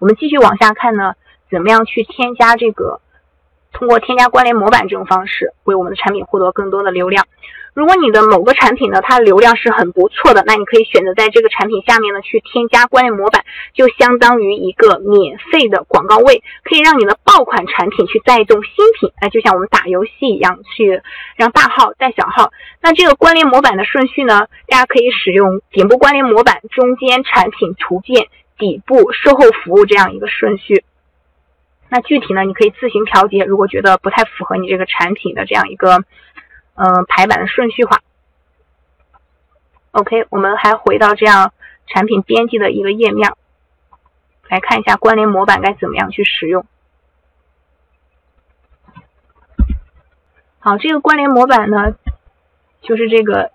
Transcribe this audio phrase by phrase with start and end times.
[0.00, 1.14] 我们继续往下看呢，
[1.50, 3.00] 怎么样去添加这个？
[3.72, 7.26] 通过添加关联模板这种方式，为我们的产品获得更多的流量。
[7.72, 19.12] 如果你的某个产品呢，它流量是很不错的，那你可以选择在这个产品下面呢去添加关联模板，就相当于一个免费的广告位，可以让你的爆款产品去带动新品。
[19.20, 21.00] 哎，就像我们打游戏一样，去
[21.36, 22.50] 让大号带小号。
[22.80, 28.26] 那这个关联模板的顺序呢，大家可以使用顶部关联模板、中间产品图片、
[28.60, 30.84] 底部售后服务这样一个顺序。
[31.88, 33.42] 那具体呢，你可以自行调节。
[33.42, 36.04] 如果觉得不太符合你这个产品的这样一个，
[36.74, 38.00] 嗯，排版的顺序化
[39.90, 41.52] ，OK，我们还回到这样
[41.88, 43.32] 产品编辑的一个页面，
[44.48, 46.64] 来看一下关联模板该怎么样去使用。
[50.60, 51.96] 好，这个关联模板呢，
[52.82, 53.50] 就是这个。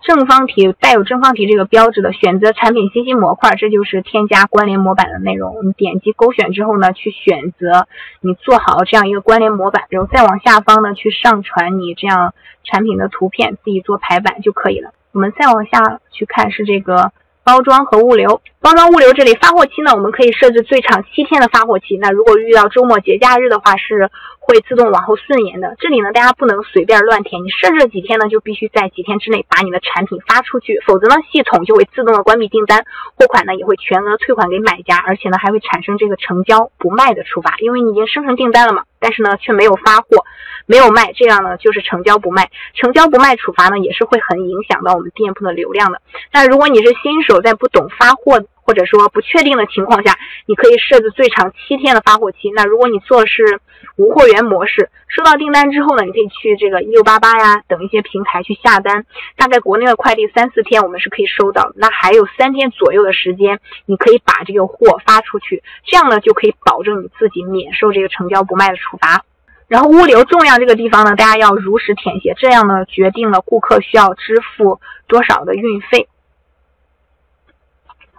[0.00, 5.56] 正方体带有正方体这个标志的，选择产品信息模块，这就是添加关联模板的内容。
[5.64, 7.86] 你点击勾选之后呢，去选择
[8.20, 14.92] 你做好这样一个关联模板，然后再往下方呢去上传你这样产品的图片，自己做排版就可以了。
[15.12, 17.12] 我们再往下去看是这个。
[17.48, 21.96] 包装和物流，包装物流这里发货期呢，我们可以设置最长七天的发货期。
[21.96, 25.74] 那如果遇到周末节假日的话，是会自动往后顺延的。
[25.78, 32.84] 这里呢，大家不能随便乱填，你设置几天呢，就必须在几天之内把你的产品发出去，否则呢，系统就会自动的关闭订单，
[33.16, 40.24] 货款呢也会全额退款给买家，而且呢还会产生这个成交不卖的处罚，因为你已经生成订单了嘛，但是呢却没有发货。
[40.70, 46.02] 没有卖，这样呢就是成交不卖，成交不卖处罚呢也是会很影响到我们店铺的流量的。
[46.30, 52.50] 那如果你是新手，在不懂发货或者说不确定的情况下，你可以设置最长七天的发货期。
[52.54, 53.60] 那如果你做的是
[53.96, 59.06] 无货源模式，收到订单之后呢，你可以去这个一六八八呀等一些平台去下单，
[59.38, 69.24] 大概国内的快递三四天我们是可以收到，那还有三天左右的时间，你可以把这个货发出去，这样呢就可以保证你自己免受这个成交不卖的处罚。
[69.66, 76.06] 然后物流重量这个地方呢，大家要如实填写，这样呢决定了顾客需要支付多少的运费。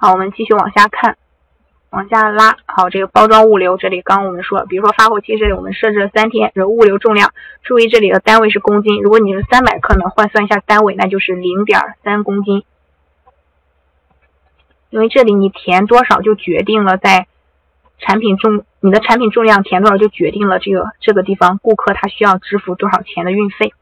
[0.02, 1.18] 好，我们继续往下看，
[1.90, 2.56] 往下拉。
[2.66, 7.34] 好，这个包装物流这里，刚我们说，比如说发货期这里我们设置了三天，然后物流重量，
[7.64, 12.64] 注意这里的单位是公斤，如果你是三百克呢，换算一下单位，那就是零点三公斤。
[14.90, 17.28] 因为这里你填多少就决定了在。
[18.02, 23.74] 产品重，你的产品重量填多少就决定了这个这个地方顾客他需要支付多少钱的运费。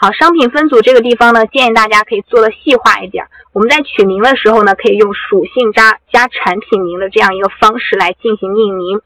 [0.00, 3.26] 好，商品分组这个地方呢，建议大家可以做的细化一点。
[3.52, 9.00] 我们在取名的时候呢，可以用属性加加产品名的这样一个方式来进行命名。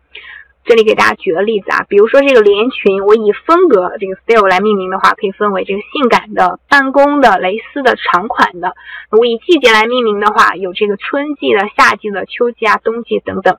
[0.67, 8.75] 这里给大家举个例子啊，比如说这个连裙，我以风格这个 style 来命名的话，可以分为这个性感的、办公的、蕾丝的、长款的。
[9.13, 13.57] 我以季节来命名的话，有这个春季的、夏季的、秋季啊、冬季等等。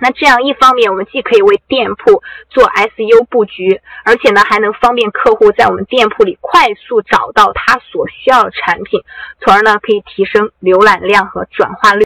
[0.00, 9.00] 那这样一方面，我们既可以为店铺做 SU 布局，而且呢，还能方便客户在我们店铺里快速找到他所需要的产品，
[9.40, 12.02] 从而呢，可以提升浏览量和转化率。